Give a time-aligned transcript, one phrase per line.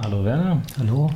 [0.00, 0.62] Hallo Werner.
[0.78, 1.10] Hallo.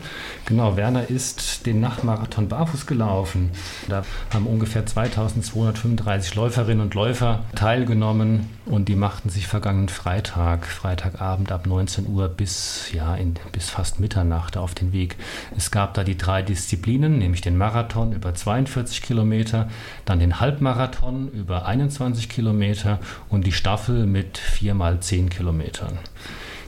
[0.45, 3.53] Genau, Werner ist den Nachtmarathon barfuß gelaufen.
[3.89, 4.03] Da
[4.35, 11.69] haben ungefähr 2235 Läuferinnen und Läufer teilgenommen und die machten sich vergangenen Freitag, Freitagabend ab
[11.69, 15.15] 19 Uhr bis, ja, in, bis fast Mitternacht auf den Weg.
[15.57, 19.69] Es gab da die drei Disziplinen, nämlich den Marathon über 42 Kilometer,
[20.07, 26.01] dann den Halbmarathon über 21 Kilometer und die Staffel mit 4 mal 10 Kilometern.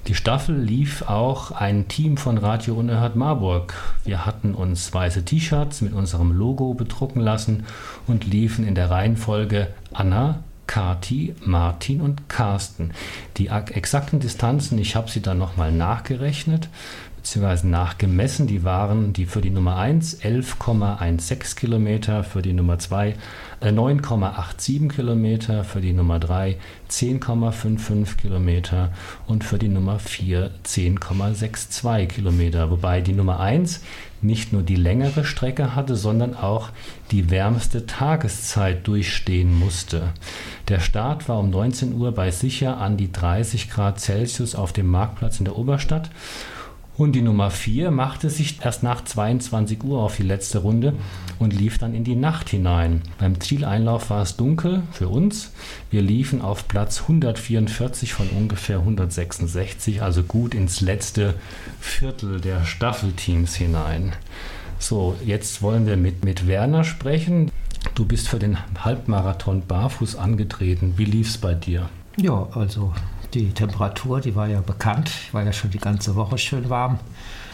[0.06, 3.72] Die Staffel lief auch ein Team von Radio Unerhört Marburg.
[4.04, 7.64] Wir hatten uns weiße T-Shirts mit unserem Logo bedrucken lassen
[8.06, 12.90] und liefen in der Reihenfolge Anna, Kati, Martin und Carsten.
[13.38, 16.68] Die exakten Distanzen, ich habe sie dann nochmal nachgerechnet
[17.24, 17.66] bzw.
[17.66, 18.46] nachgemessen.
[18.46, 23.14] Die waren die für die Nummer 1 11,16 Kilometer, für die Nummer 2
[23.62, 26.56] 9,87 Kilometer, für die Nummer 3
[26.90, 28.92] 10,55 Kilometer
[29.26, 32.70] und für die Nummer 4 10,62 Kilometer.
[32.70, 33.80] Wobei die Nummer 1
[34.20, 36.70] nicht nur die längere Strecke hatte, sondern auch
[37.10, 40.12] die wärmste Tageszeit durchstehen musste.
[40.68, 44.86] Der Start war um 19 Uhr bei sicher an die 30 Grad Celsius auf dem
[44.86, 46.10] Marktplatz in der Oberstadt
[46.96, 50.94] und die Nummer 4 machte sich erst nach 22 Uhr auf die letzte Runde
[51.38, 53.02] und lief dann in die Nacht hinein.
[53.18, 55.52] Beim Zieleinlauf war es dunkel für uns.
[55.90, 61.34] Wir liefen auf Platz 144 von ungefähr 166, also gut ins letzte
[61.80, 64.12] Viertel der Staffelteams hinein.
[64.78, 67.50] So, jetzt wollen wir mit, mit Werner sprechen.
[67.94, 70.94] Du bist für den Halbmarathon barfuß angetreten.
[70.96, 71.88] Wie lief es bei dir?
[72.16, 72.92] Ja, also
[73.34, 75.10] die Temperatur, die war ja bekannt.
[75.26, 76.98] Ich war ja schon die ganze Woche schön warm.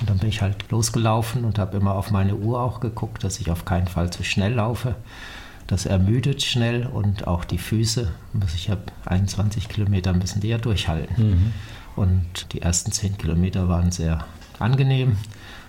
[0.00, 3.40] Und dann bin ich halt losgelaufen und habe immer auf meine Uhr auch geguckt, dass
[3.40, 4.94] ich auf keinen Fall zu schnell laufe.
[5.66, 8.10] Das ermüdet schnell und auch die Füße.
[8.54, 11.30] Ich habe 21 Kilometer müssen die ja durchhalten.
[11.30, 11.52] Mhm.
[11.96, 14.24] Und die ersten 10 Kilometer waren sehr
[14.58, 15.16] angenehm.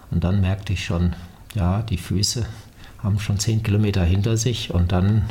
[0.09, 1.13] Und dann merkte ich schon,
[1.53, 2.45] ja, die Füße
[3.03, 5.23] haben schon 10 Kilometer hinter sich und dann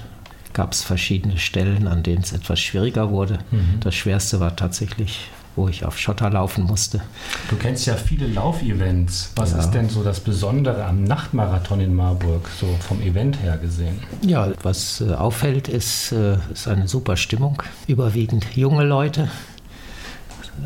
[0.52, 3.38] gab es verschiedene Stellen, an denen es etwas schwieriger wurde.
[3.50, 3.80] Mhm.
[3.80, 7.00] Das Schwerste war tatsächlich, wo ich auf Schotter laufen musste.
[7.48, 9.32] Du kennst ja viele Laufevents.
[9.36, 9.58] Was ja.
[9.58, 14.00] ist denn so das Besondere am Nachtmarathon in Marburg, so vom Event her gesehen?
[14.22, 17.62] Ja, was äh, auffällt, ist, äh, ist eine super Stimmung.
[17.86, 19.28] Überwiegend junge Leute,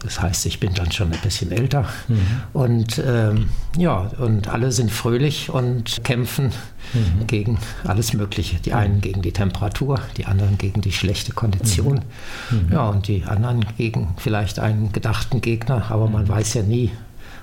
[0.02, 1.86] das heißt, ich bin dann schon ein bisschen älter.
[2.08, 2.20] Mhm.
[2.52, 6.52] Und ähm, ja, und alle sind fröhlich und kämpfen
[6.92, 7.26] mhm.
[7.26, 8.56] gegen alles Mögliche.
[8.56, 12.00] Die einen gegen die Temperatur, die anderen gegen die schlechte Kondition.
[12.50, 12.56] Mhm.
[12.66, 12.72] mhm.
[12.72, 15.90] Ja, und die anderen gegen vielleicht einen gedachten Gegner.
[15.90, 16.28] Aber man mhm.
[16.28, 16.90] weiß ja nie,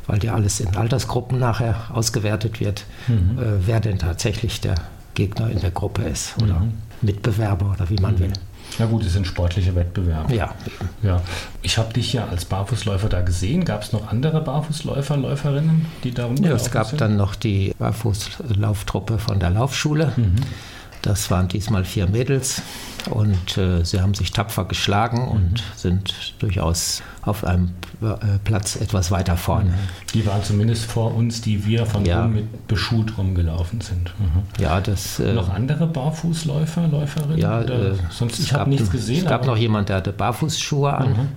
[0.08, 3.38] weil ja alles in Altersgruppen nachher ausgewertet wird, mhm.
[3.38, 4.76] äh, wer denn tatsächlich der
[5.14, 6.66] Gegner in der Gruppe ist oder
[7.02, 8.34] Mitbewerber oder wie man will.
[8.80, 10.34] Na gut, es sind sportliche Wettbewerbe.
[10.36, 10.56] Ja.
[11.04, 11.22] ja.
[11.62, 13.66] Ich habe dich ja als Barfußläufer da gesehen.
[13.66, 17.02] Gab es noch andere Barfußläufer, Läuferinnen, die da Ja, es gab sind?
[17.02, 20.14] dann noch die Barfußlauftruppe von der Laufschule.
[20.16, 20.36] Mhm.
[21.02, 22.62] Das waren diesmal vier Mädels
[23.10, 25.32] und äh, sie haben sich tapfer geschlagen mhm.
[25.32, 29.72] und sind durchaus auf einem äh, Platz etwas weiter vorne.
[29.72, 29.76] Mhm.
[30.14, 32.24] Die waren zumindest vor uns, die wir von ja.
[32.24, 34.14] oben mit beschut rumgelaufen sind.
[34.20, 34.44] Mhm.
[34.62, 35.20] Ja, das.
[35.20, 37.40] Äh, noch andere Barfußläufer, Läuferinnen?
[37.40, 39.24] Ja, äh, sonst ich habe nichts gesehen.
[39.24, 41.10] Es gab noch jemand, der hatte Barfußschuhe an.
[41.10, 41.28] Mhm.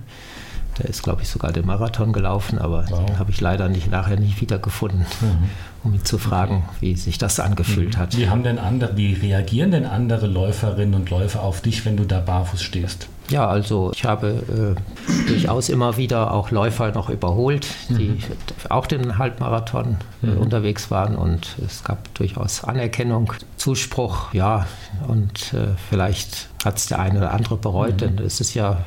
[0.79, 3.05] Der ist, glaube ich, sogar den Marathon gelaufen, aber wow.
[3.05, 5.49] den habe ich leider nicht, nachher nicht wiedergefunden, mhm.
[5.83, 7.99] um ihn zu fragen, wie sich das angefühlt mhm.
[7.99, 8.17] hat.
[8.17, 12.03] Wie, haben denn andere, wie reagieren denn andere Läuferinnen und Läufer auf dich, wenn du
[12.03, 13.07] da barfuß stehst?
[13.29, 18.21] Ja, also ich habe äh, durchaus immer wieder auch Läufer noch überholt, die mhm.
[18.69, 20.37] auch den Halbmarathon äh, mhm.
[20.37, 24.67] unterwegs waren und es gab durchaus Anerkennung, Zuspruch, ja,
[25.07, 27.97] und äh, vielleicht hat es der eine oder andere bereut, mhm.
[27.97, 28.77] denn es ist ja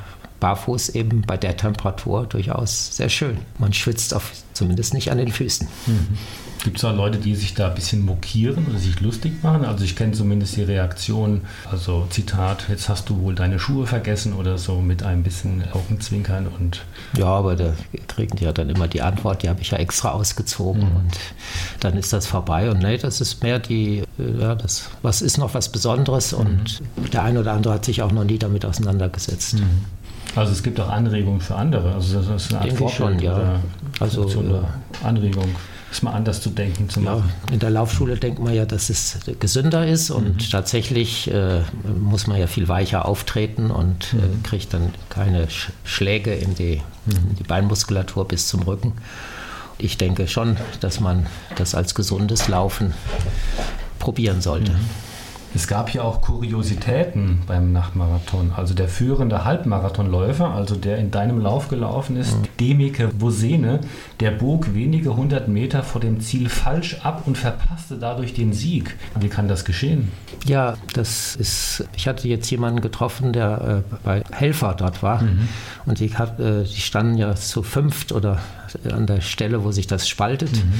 [0.40, 3.38] barfuß eben bei der Temperatur durchaus sehr schön.
[3.58, 5.66] Man schwitzt auf, zumindest nicht an den Füßen.
[5.86, 6.18] Mhm.
[6.64, 9.64] Gibt es auch Leute, die sich da ein bisschen mokieren oder sich lustig machen?
[9.64, 14.32] Also ich kenne zumindest die Reaktion, also Zitat, jetzt hast du wohl deine Schuhe vergessen
[14.32, 16.84] oder so mit ein bisschen Augenzwinkern und...
[17.16, 17.74] Ja, aber da
[18.08, 20.96] kriegen die ja dann immer die Antwort, die habe ich ja extra ausgezogen mhm.
[20.96, 21.18] und
[21.80, 22.70] dann ist das vorbei.
[22.70, 26.38] Und nee, das ist mehr die, äh, ja, das, was ist noch was Besonderes mhm.
[26.38, 26.82] und
[27.12, 29.54] der eine oder andere hat sich auch noch nie damit auseinandergesetzt.
[29.54, 29.84] Mhm.
[30.34, 31.94] Also es gibt auch Anregungen für andere.
[31.94, 33.34] Also das ist eine Art Denke schon, ja.
[33.34, 33.60] oder,
[34.00, 35.54] also, oder Anregung,
[35.90, 37.32] es mal anders zu denken zu machen.
[37.46, 40.50] Ja, in der Laufschule denkt man ja, dass es gesünder ist und mhm.
[40.50, 41.62] tatsächlich äh,
[41.98, 44.22] muss man ja viel weicher auftreten und äh, mhm.
[44.22, 47.30] äh, kriegt dann keine Sch Schläge in die, mhm.
[47.30, 48.92] in die Beinmuskulatur bis zum Rücken.
[49.78, 51.26] Ich denke schon, dass man
[51.56, 52.92] das als gesundes Laufen
[53.98, 54.72] probieren sollte.
[55.54, 58.52] Es gab ja auch Kuriositäten beim Nachtmarathon.
[58.56, 62.42] Also der führende Halbmarathonläufer, also der in deinem Lauf gelaufen ist, mhm.
[62.60, 63.80] Demike Vosene,
[64.20, 68.96] der bog wenige hundert Meter vor dem Ziel falsch ab und verpasste dadurch den Sieg.
[69.18, 70.12] Wie kann das geschehen?
[70.44, 71.84] Ja, das ist.
[71.96, 75.22] Ich hatte jetzt jemanden getroffen, der äh, bei Helfer dort war.
[75.22, 75.48] Mhm.
[75.86, 78.38] Und die, hat, äh, die standen ja zu fünft oder
[78.90, 80.52] an der Stelle, wo sich das spaltet.
[80.52, 80.72] Mhm.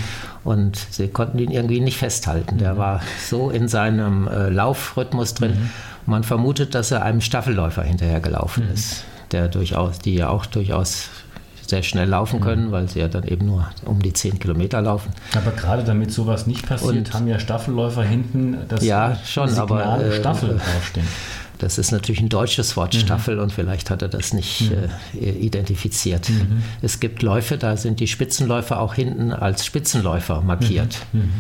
[0.45, 2.59] Und sie konnten ihn irgendwie nicht festhalten.
[2.59, 2.79] Der mhm.
[2.79, 5.53] war so in seinem äh, Laufrhythmus drin.
[5.53, 5.71] Mhm.
[6.07, 8.73] Man vermutet, dass er einem Staffelläufer hinterhergelaufen mhm.
[8.73, 11.11] ist, der durchaus, die ja auch durchaus
[11.69, 12.73] sehr schnell laufen können, mhm.
[12.73, 15.13] weil sie ja dann eben nur um die 10 Kilometer laufen.
[15.35, 19.83] Aber gerade damit sowas nicht passiert, und, haben ja Staffelläufer hinten das ja, schon, Signal
[19.83, 21.07] aber, äh, Staffel draufstehen.
[21.59, 23.01] Das ist natürlich ein deutsches Wort, mhm.
[23.01, 25.21] Staffel, und vielleicht hat er das nicht mhm.
[25.21, 26.31] äh, identifiziert.
[26.31, 26.63] Mhm.
[26.83, 30.99] Es gibt Läufe, da sind die Spitzenläufer auch hinten als Spitzenläufer markiert.
[31.13, 31.21] Mhm.
[31.21, 31.33] mhm.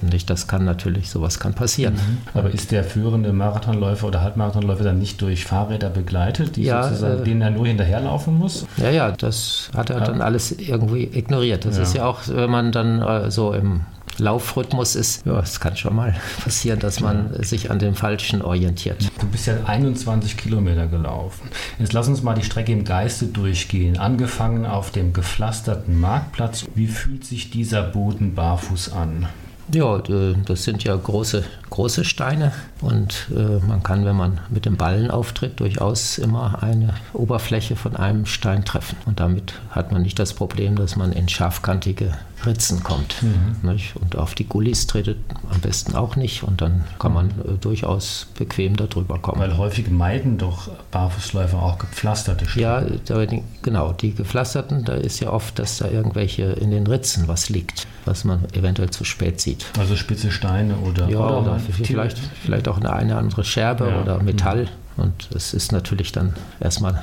[0.00, 1.98] Nicht, das kann natürlich, sowas kann passieren.
[2.32, 7.20] Aber ist der führende Marathonläufer oder Halbmarathonläufer dann nicht durch Fahrräder begleitet, die ja, sozusagen,
[7.20, 8.66] äh, denen er nur hinterherlaufen muss?
[8.78, 10.04] Ja, ja, das hat er ja.
[10.04, 11.64] dann alles irgendwie ignoriert.
[11.64, 11.82] Das ja.
[11.82, 13.82] ist ja auch, wenn man dann äh, so im
[14.18, 16.14] Laufrhythmus ist, ja, es kann schon mal
[16.44, 17.42] passieren, dass man ja.
[17.42, 19.10] sich an dem Falschen orientiert.
[19.20, 21.48] Du bist ja 21 Kilometer gelaufen.
[21.78, 23.98] Jetzt lass uns mal die Strecke im Geiste durchgehen.
[23.98, 26.64] Angefangen auf dem gepflasterten Marktplatz.
[26.74, 29.28] Wie fühlt sich dieser Boden barfuß an?
[29.72, 32.52] Ja, das sind ja große, große Steine
[32.82, 37.96] und äh, man kann, wenn man mit dem Ballen auftritt, durchaus immer eine Oberfläche von
[37.96, 38.98] einem Stein treffen.
[39.06, 42.12] Und damit hat man nicht das Problem, dass man in scharfkantige
[42.46, 43.22] Ritzen kommt.
[43.22, 43.78] Mhm.
[44.00, 45.18] Und auf die Gullis tretet
[45.50, 49.40] am besten auch nicht und dann kann man äh, durchaus bequem darüber kommen.
[49.40, 52.60] Weil häufig meiden doch Barfußläufer auch gepflasterte Strecken.
[52.60, 53.92] Ja, genau.
[53.92, 58.24] Die gepflasterten, da ist ja oft, dass da irgendwelche in den Ritzen was liegt, was
[58.24, 59.66] man eventuell zu spät sieht.
[59.78, 64.02] Also spitze Steine oder, ja, oder, oder vielleicht, vielleicht auch eine, eine andere Scherbe ja.
[64.02, 64.68] oder Metall.
[64.96, 67.02] Und es ist natürlich dann erstmal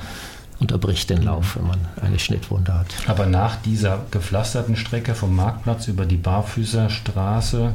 [0.62, 2.86] unterbricht den Lauf, wenn man eine Schnittwunde hat.
[3.08, 7.74] Aber nach dieser gepflasterten Strecke vom Marktplatz über die Barfüßerstraße,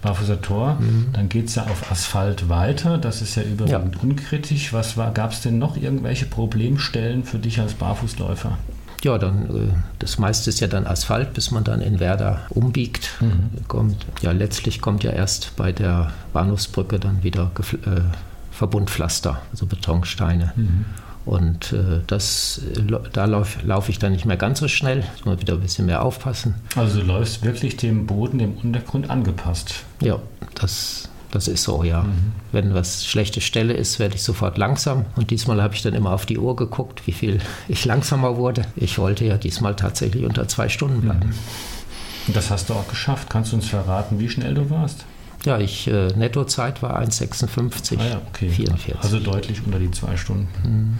[0.00, 1.08] Barfüßer Tor, mhm.
[1.12, 2.98] dann geht es ja auf Asphalt weiter.
[2.98, 4.00] Das ist ja überwiegend ja.
[4.02, 4.72] unkritisch.
[4.72, 8.56] Was gab es denn noch irgendwelche Problemstellen für dich als Barfußläufer?
[9.02, 13.10] Ja, dann äh, das meiste ist ja dann Asphalt, bis man dann in Werder umbiegt.
[13.20, 13.50] Mhm.
[13.68, 17.50] Kommt, ja, letztlich kommt ja erst bei der Bahnhofsbrücke dann wieder
[17.84, 18.00] äh,
[18.50, 20.54] Verbundpflaster, also Betonsteine.
[20.56, 20.86] Mhm.
[21.26, 22.60] Und äh, das,
[23.12, 25.86] da laufe lauf ich dann nicht mehr ganz so schnell, muss man wieder ein bisschen
[25.86, 26.54] mehr aufpassen.
[26.76, 29.84] Also du läufst wirklich dem Boden, dem Untergrund angepasst.
[30.00, 30.18] Ja,
[30.54, 32.02] das, das ist so, ja.
[32.02, 32.32] Mhm.
[32.52, 35.06] Wenn was schlechte Stelle ist, werde ich sofort langsam.
[35.16, 38.66] Und diesmal habe ich dann immer auf die Uhr geguckt, wie viel ich langsamer wurde.
[38.76, 41.28] Ich wollte ja diesmal tatsächlich unter zwei Stunden bleiben.
[41.28, 41.34] Mhm.
[42.26, 43.30] Und das hast du auch geschafft.
[43.30, 45.04] Kannst du uns verraten, wie schnell du warst?
[45.44, 48.48] Ja, ich, äh, Nettozeit war 1,56, ah ja, okay.
[48.48, 48.96] 44.
[49.02, 50.48] Also deutlich unter die zwei Stunden.
[50.64, 50.98] Mhm.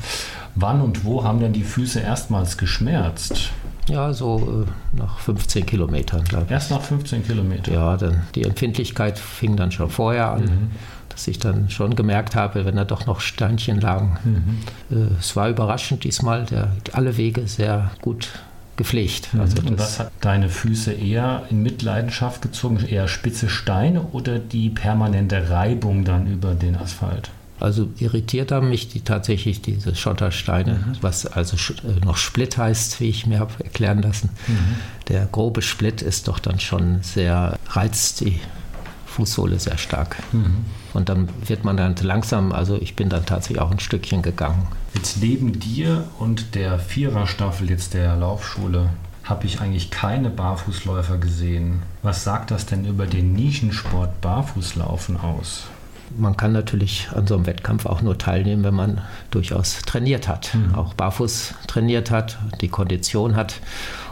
[0.54, 3.50] Wann und wo haben denn die Füße erstmals geschmerzt?
[3.88, 6.50] Ja, so äh, nach 15 Kilometern, glaube ich.
[6.50, 7.74] Erst nach 15 Kilometern?
[7.74, 10.42] Ja, dann, die Empfindlichkeit fing dann schon vorher an.
[10.42, 10.70] Mhm.
[11.08, 14.18] Dass ich dann schon gemerkt habe, wenn da doch noch Steinchen lagen.
[14.90, 14.96] Mhm.
[14.96, 18.30] Äh, es war überraschend diesmal, der, alle Wege sehr gut
[18.76, 19.32] gepflegt.
[19.32, 19.40] Mhm.
[19.40, 22.84] Also und was hat deine Füße eher in Mitleidenschaft gezogen?
[22.84, 27.30] Eher spitze Steine oder die permanente Reibung dann über den Asphalt?
[27.60, 30.96] Also irritiert haben mich die, tatsächlich diese Schottersteine, mhm.
[31.00, 34.30] was also äh, noch Split heißt, wie ich mir habe erklären lassen.
[34.48, 34.74] Mhm.
[35.08, 38.40] Der grobe Split ist doch dann schon sehr, reizt die
[39.14, 40.16] Fußsohle sehr stark.
[40.32, 40.64] Mhm.
[40.92, 44.66] Und dann wird man dann langsam, also ich bin dann tatsächlich auch ein Stückchen gegangen.
[44.94, 48.90] Jetzt neben dir und der Viererstaffel jetzt der Laufschule
[49.22, 51.82] habe ich eigentlich keine Barfußläufer gesehen.
[52.02, 55.64] Was sagt das denn über den Nischensport Barfußlaufen aus?
[56.16, 60.54] Man kann natürlich an so einem Wettkampf auch nur teilnehmen, wenn man durchaus trainiert hat,
[60.54, 60.74] mhm.
[60.74, 63.60] auch barfuß trainiert hat, die Kondition hat.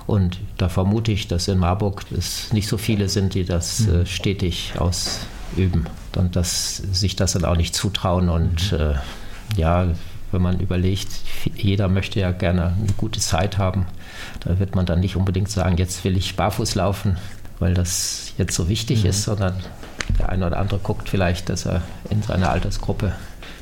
[0.06, 4.02] Und da vermute ich, dass in Marburg es nicht so viele sind, die das mhm.
[4.02, 8.28] äh, stetig ausüben und dass sich das dann auch nicht zutrauen.
[8.28, 8.78] Und mhm.
[8.78, 8.94] äh,
[9.56, 9.88] ja,
[10.32, 11.08] wenn man überlegt,
[11.54, 13.86] jeder möchte ja gerne eine gute Zeit haben,
[14.40, 17.18] da wird man dann nicht unbedingt sagen, jetzt will ich barfuß laufen,
[17.58, 19.10] weil das jetzt so wichtig mhm.
[19.10, 19.54] ist, sondern
[20.18, 23.12] der eine oder andere guckt vielleicht, dass er in seiner Altersgruppe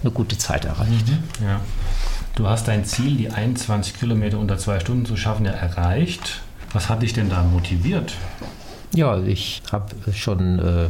[0.02, 1.08] eine gute Zeit erreicht.
[1.08, 1.46] Mhm.
[1.46, 1.60] Ja.
[2.34, 6.40] Du hast dein Ziel, die 21 Kilometer unter zwei Stunden zu schaffen, ja erreicht.
[6.72, 8.14] Was hat dich denn da motiviert?
[8.94, 10.88] Ja, ich habe schon äh,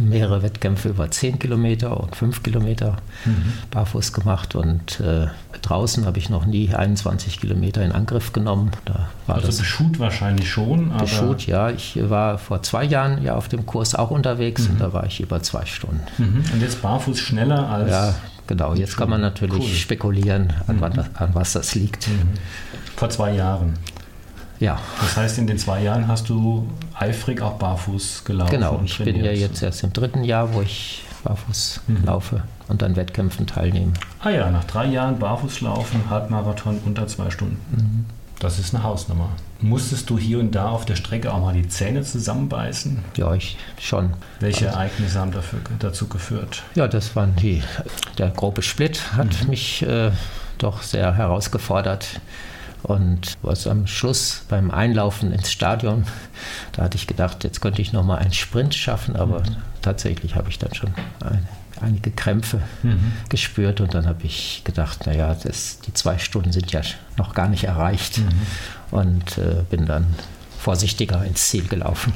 [0.00, 3.52] mehrere Wettkämpfe über 10 Kilometer und 5 Kilometer mhm.
[3.70, 5.26] barfuß gemacht und äh,
[5.60, 8.70] draußen habe ich noch nie 21 Kilometer in Angriff genommen.
[8.84, 10.96] Da war also das beschut wahrscheinlich schon.
[10.96, 11.70] Beschut, ja.
[11.70, 14.70] Ich war vor zwei Jahren ja auf dem Kurs auch unterwegs mhm.
[14.70, 16.02] und da war ich über zwei Stunden.
[16.18, 16.44] Mhm.
[16.52, 17.90] Und jetzt barfuß schneller als...
[17.90, 18.14] Ja,
[18.46, 18.74] genau.
[18.74, 19.74] Jetzt kann man natürlich cool.
[19.74, 20.84] spekulieren, an, mhm.
[20.84, 22.08] an, was das liegt.
[22.08, 22.30] Mhm.
[22.96, 23.74] Vor zwei Jahren.
[24.60, 24.78] Ja.
[25.00, 28.52] Das heißt, in den zwei Jahren hast du eifrig auch barfuß gelaufen.
[28.52, 32.04] Genau, ich bin ja jetzt erst im dritten Jahr, wo ich barfuß mhm.
[32.04, 33.92] laufe und an Wettkämpfen teilnehme.
[34.20, 38.06] Ah ja, nach drei Jahren barfuß laufen, Halbmarathon unter zwei Stunden.
[38.42, 39.28] Das ist eine Hausnummer.
[39.60, 42.98] Musstest du hier und da auf der Strecke auch mal die Zähne zusammenbeißen?
[43.16, 44.14] Ja, ich schon.
[44.40, 46.64] Welche also, Ereignisse haben dafür, dazu geführt?
[46.74, 47.62] Ja, das waren die.
[48.18, 49.50] Der grobe Split hat mhm.
[49.50, 50.10] mich äh,
[50.58, 52.20] doch sehr herausgefordert.
[52.82, 56.04] Und was am Schluss beim Einlaufen ins Stadion,
[56.72, 59.56] da hatte ich gedacht, jetzt könnte ich noch mal einen Sprint schaffen, aber mhm.
[59.82, 60.92] tatsächlich habe ich dann schon
[61.24, 61.46] eine,
[61.82, 63.12] einige Krämpfe mhm.
[63.28, 66.80] gespürt und dann habe ich gedacht, naja, das, die zwei Stunden sind ja
[67.16, 68.28] noch gar nicht erreicht mhm.
[68.90, 70.06] und äh, bin dann
[70.58, 72.12] vorsichtiger ins Ziel gelaufen.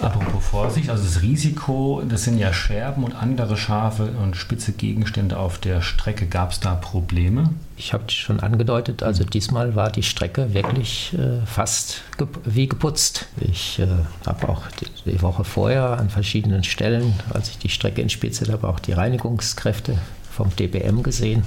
[0.00, 5.38] Apropos Vorsicht, also das Risiko, das sind ja Scherben und andere scharfe und spitze Gegenstände
[5.38, 6.26] auf der Strecke.
[6.26, 7.50] Gab es da Probleme?
[7.76, 13.26] Ich habe schon angedeutet, also diesmal war die Strecke wirklich äh, fast gep wie geputzt.
[13.40, 13.86] Ich äh,
[14.26, 18.68] habe auch die, die, Woche vorher an verschiedenen Stellen, als ich die Strecke inspiziert habe,
[18.68, 19.98] auch die Reinigungskräfte
[20.30, 21.44] vom DBM gesehen.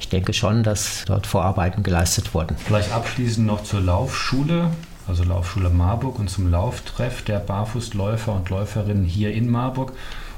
[0.00, 2.56] Ich denke schon, dass dort Vorarbeiten geleistet wurden.
[2.56, 4.70] Vielleicht abschließend noch zur Laufschule
[5.06, 9.92] also Laufschule Marburg und zum Lauftreff der Barfußläufer und Läuferinnen hier in Marburg.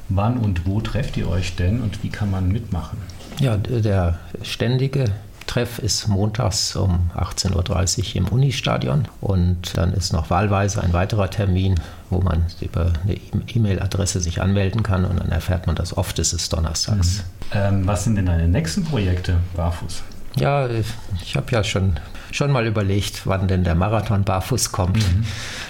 [0.09, 2.99] Wann und wo trefft ihr euch denn und wie kann man mitmachen?
[3.41, 5.07] Ja, der ständige
[5.47, 11.31] Treff ist montags um 18.30 Uhr im Unistadion und dann ist noch wahlweise ein weiterer
[11.31, 11.77] Termin,
[12.11, 16.33] wo man über eine E-Mail-Adresse sich anmelden kann und dann erfährt man das oft, ist
[16.33, 17.19] es donnerstags.
[17.19, 17.23] Mhm.
[17.53, 20.03] Ähm, was sind denn deine nächsten Projekte barfuß?
[20.37, 21.99] Ja, ich habe ja schon
[22.37, 24.99] schon mal überlegt, wann denn der Marathon barfuß kommt.
[24.99, 25.25] Mhm.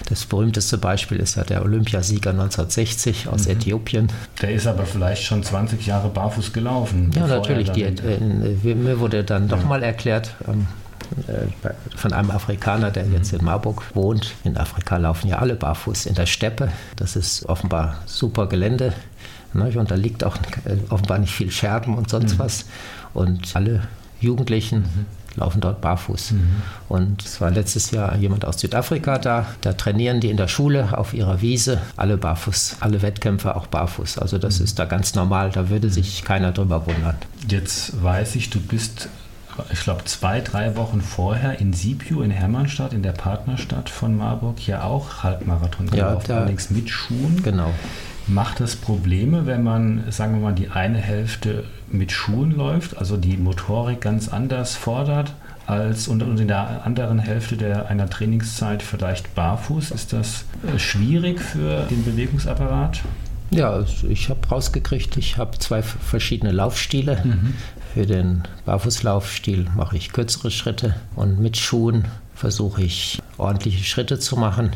[0.09, 3.51] Das berühmteste Beispiel ist ja der Olympiasieger 1960 aus mhm.
[3.51, 4.11] Äthiopien.
[4.41, 7.11] Der ist aber vielleicht schon 20 Jahre barfuß gelaufen.
[7.15, 7.71] Ja, natürlich.
[7.71, 9.55] Die, äh, mir wurde dann ja.
[9.57, 10.67] mal erklärt, ähm,
[11.27, 14.33] äh, von einem Afrikaner, der jetzt in Marburg wohnt.
[14.43, 16.69] In Afrika laufen ja alle barfuß in der Steppe.
[16.97, 18.93] Das ist offenbar super Gelände.
[19.53, 19.71] Ne?
[19.75, 22.39] Und da liegt auch äh, offenbar nicht viel Scherben und sonst mhm.
[22.39, 22.65] was.
[23.13, 23.83] Und alle
[24.19, 26.31] Jugendlichen mhm laufen dort barfuß.
[26.31, 26.61] Mhm.
[26.89, 29.45] Und es war letztes Jahr jemand aus Südafrika da.
[29.61, 34.17] Da trainieren die in der Schule auf ihrer Wiese alle barfuß, alle Wettkämpfe auch barfuß.
[34.17, 34.65] Also das mhm.
[34.65, 37.15] ist da ganz normal, da würde sich keiner drüber wundern.
[37.47, 39.09] Jetzt weiß ich, du bist
[39.71, 44.65] ich glaube, zwei, drei Wochen vorher in Sibiu in Hermannstadt, in der Partnerstadt von Marburg,
[44.67, 47.41] ja auch Halbmarathon gelaufen, ja, allerdings mit Schuhen.
[47.43, 47.73] Genau.
[48.27, 53.15] Macht das Probleme, wenn man, sagen wir mal, die eine Hälfte mit Schuhen läuft, also
[53.15, 55.33] die Motorik ganz anders fordert
[55.65, 59.91] als und, in der anderen Hälfte der, einer Trainingszeit vielleicht barfuß?
[59.91, 63.01] Ist das äh, schwierig für den Bewegungsapparat?
[63.49, 67.21] Ja, also ich habe rausgekriegt, ich habe zwei verschiedene Laufstile.
[67.23, 67.53] Mhm.
[67.93, 72.05] Für den Barfußlaufstil mache ich kürzere Schritte und mit Schuhen
[72.35, 74.71] versuche ich ordentliche Schritte zu machen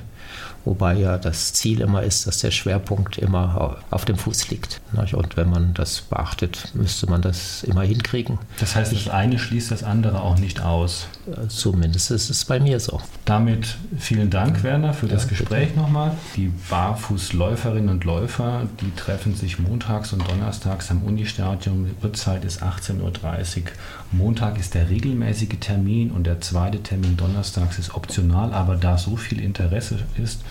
[0.66, 4.82] wobei ja das Ziel immer ist, dass der Schwerpunkt immer auf dem Fuß liegt.
[5.14, 8.40] Und wenn man das beachtet, müsste man das immer hinkriegen.
[8.60, 11.08] Das heißt, das eine schließt das andere auch nicht aus.
[11.48, 13.02] Zumindest ist es bei mir so.
[13.26, 15.80] Damit vielen Dank, Werner, für das ja, Gespräch bitte.
[15.80, 16.12] nochmal.
[16.36, 21.86] Die Barfußläuferinnen und Läufer, die treffen sich montags und donnerstags am Unistadion.
[21.86, 23.64] Die Uhrzeit ist 18.30 Uhr.
[24.12, 29.16] Montag ist der regelmäßige Termin und der zweite Termin donnerstags ist optional, aber da so
[29.16, 30.42] viel Interesse ist,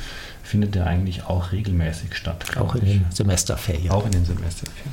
[0.42, 2.56] findet er eigentlich auch regelmäßig statt.
[2.56, 3.90] Auch in den Semesterferien.
[3.90, 4.92] Auch in den Semesterferien.